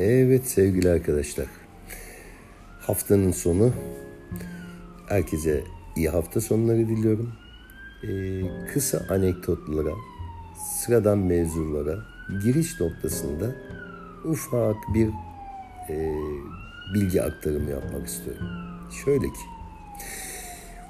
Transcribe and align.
Evet 0.00 0.48
sevgili 0.48 0.90
arkadaşlar. 0.90 1.46
Haftanın 2.80 3.32
sonu. 3.32 3.70
Herkese 5.08 5.64
iyi 5.96 6.08
hafta 6.08 6.40
sonları 6.40 6.88
diliyorum. 6.88 7.32
Ee, 8.02 8.40
kısa 8.72 9.06
anekdotlara, 9.10 9.90
sıradan 10.80 11.18
mevzulara 11.18 11.98
giriş 12.42 12.80
noktasında 12.80 13.54
ufak 14.24 14.76
bir 14.94 15.08
e, 15.88 16.14
bilgi 16.94 17.22
aktarımı 17.22 17.70
yapmak 17.70 18.06
istiyorum. 18.06 18.46
Şöyle 19.04 19.26
ki, 19.26 19.44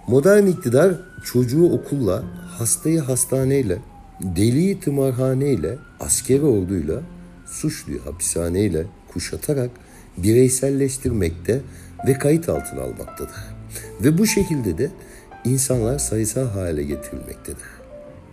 modern 0.06 0.46
iktidar 0.46 0.94
çocuğu 1.24 1.72
okulla, 1.72 2.22
hastayı 2.58 3.00
hastaneyle, 3.00 3.78
deliyi 4.20 4.80
tımarhaneyle, 4.80 5.78
askeri 6.00 6.44
orduyla, 6.44 7.00
suçluyu 7.50 8.06
hapishaneyle 8.06 8.86
kuşatarak 9.12 9.70
bireyselleştirmekte 10.16 11.60
ve 12.06 12.12
kayıt 12.12 12.48
altına 12.48 12.80
almaktadır. 12.80 13.36
Ve 14.00 14.18
bu 14.18 14.26
şekilde 14.26 14.78
de 14.78 14.90
insanlar 15.44 15.98
sayısal 15.98 16.48
hale 16.48 16.82
getirilmektedir. 16.82 17.68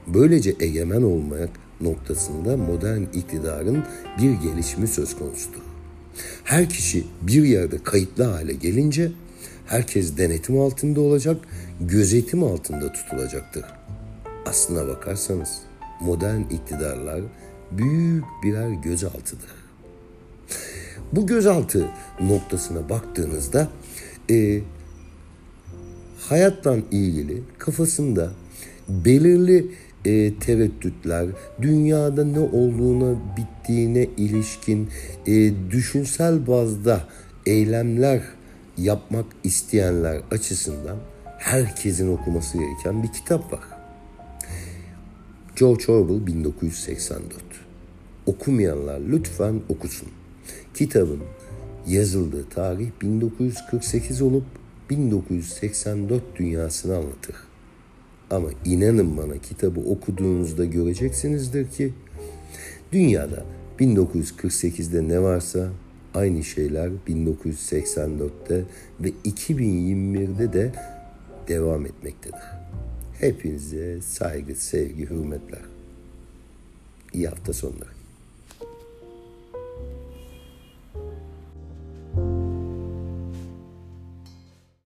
Böylece 0.08 0.55
egemen 0.59 1.02
olmak 1.02 1.49
noktasında 1.81 2.58
modern 2.58 3.02
iktidarın 3.02 3.84
bir 4.22 4.31
gelişimi 4.31 4.88
söz 4.88 5.17
konusudur. 5.17 5.61
Her 6.44 6.70
kişi 6.70 7.05
bir 7.22 7.44
yerde 7.44 7.84
kayıtlı 7.84 8.23
hale 8.23 8.53
gelince 8.53 9.11
herkes 9.66 10.17
denetim 10.17 10.59
altında 10.59 11.02
olacak, 11.02 11.38
gözetim 11.81 12.44
altında 12.44 12.94
tutulacaktır. 12.94 13.66
Aslına 14.45 14.88
bakarsanız 14.88 15.61
modern 16.02 16.41
iktidarlar 16.41 17.22
büyük 17.71 18.26
birer 18.44 18.70
gözaltıdır. 18.70 19.50
Bu 21.14 21.28
gözaltı 21.28 21.88
noktasına 22.22 22.89
baktığınızda 22.89 23.67
e, 24.30 24.61
hayatla 26.19 26.78
ilgili 26.91 27.44
kafasında 27.58 28.31
belirli 28.89 29.72
e, 30.06 30.33
tereddütler, 30.39 31.28
dünyada 31.61 32.25
ne 32.25 32.39
olduğuna, 32.39 33.16
bittiğine 33.38 34.08
ilişkin 34.17 34.89
e, 35.28 35.53
düşünsel 35.72 36.47
bazda 36.47 37.03
eylemler 37.45 38.22
yapmak 38.78 39.25
isteyenler 39.44 40.22
açısından 40.31 40.97
herkesin 41.38 42.13
okuması 42.13 42.58
gereken 42.58 43.03
bir 43.03 43.11
kitap 43.11 43.53
var. 43.53 43.63
George 45.56 45.91
Orwell 45.91 46.28
1984. 46.28 47.66
Okumayanlar 48.28 49.00
lütfen 49.00 49.61
okusun. 49.70 50.09
Kitabın 50.73 51.20
yazıldığı 51.88 52.50
tarih 52.50 52.89
1948 53.02 54.22
olup 54.22 54.44
1984 54.89 56.23
dünyasını 56.36 56.95
anlatır. 56.95 57.36
Ama 58.31 58.50
inanın 58.66 59.17
bana 59.17 59.38
kitabı 59.38 59.80
okuduğunuzda 59.80 60.66
göreceksinizdir 60.66 61.72
ki 61.72 61.94
dünyada 62.92 63.45
1948'de 63.80 65.08
ne 65.08 65.22
varsa 65.22 65.69
aynı 66.14 66.44
şeyler 66.44 66.91
1984'te 67.08 68.64
ve 69.00 69.09
2021'de 69.25 70.53
de 70.53 70.72
devam 71.47 71.86
etmektedir. 71.86 72.44
Hepinize 73.19 74.02
saygı, 74.02 74.56
sevgi, 74.56 75.09
hürmetler. 75.09 75.62
İyi 77.14 77.28
hafta 77.28 77.53
sonları. 77.53 77.97